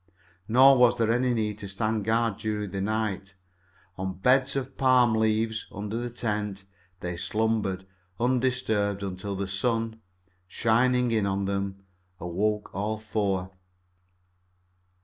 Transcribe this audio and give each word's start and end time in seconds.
Nor 0.47 0.79
was 0.79 0.97
there 0.97 1.11
any 1.11 1.31
need 1.31 1.59
to 1.59 1.67
stand 1.67 2.05
guard 2.05 2.37
during 2.37 2.71
the 2.71 2.81
night. 2.81 3.35
On 3.99 4.15
beds 4.17 4.55
of 4.55 4.75
palm 4.75 5.13
leaves, 5.13 5.67
under 5.71 5.95
the 5.95 6.09
tent, 6.09 6.65
they 7.01 7.15
slumbered 7.15 7.85
undisturbed 8.19 9.03
until 9.03 9.35
the 9.35 9.45
sun, 9.45 10.01
shining 10.47 11.11
in 11.11 11.27
on 11.27 11.45
them, 11.45 11.83
awoke 12.19 12.71
all 12.73 12.97
four. 12.97 13.51